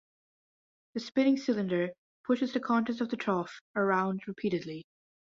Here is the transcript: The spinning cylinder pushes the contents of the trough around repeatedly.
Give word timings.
The 0.95 0.99
spinning 0.99 1.37
cylinder 1.37 1.91
pushes 2.25 2.53
the 2.53 2.59
contents 2.59 3.01
of 3.01 3.09
the 3.09 3.17
trough 3.17 3.61
around 3.75 4.27
repeatedly. 4.27 4.83